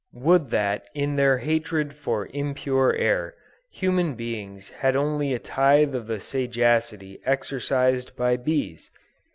Would 0.17 0.49
that 0.49 0.89
in 0.95 1.15
their 1.15 1.37
hatred 1.37 1.93
for 1.95 2.27
impure 2.33 2.91
air, 2.95 3.35
human 3.69 4.15
beings 4.15 4.67
had 4.69 4.95
only 4.95 5.31
a 5.31 5.37
tithe 5.37 5.93
of 5.93 6.07
the 6.07 6.19
sagacity 6.19 7.21
exercised 7.23 8.15
by 8.15 8.37
bees! 8.37 8.89